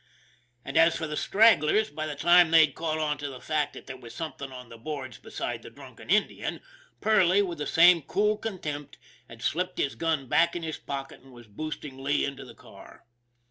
[0.65, 3.85] And as for the stragglers, by the time they'd caught on to the fact that
[3.85, 6.59] there was something on the boards besides that drunken Indian,
[7.01, 8.97] Perley, with the same cool contempt,
[9.29, 13.05] had slipped his gun back in his pocket and was boosting Lee into the car.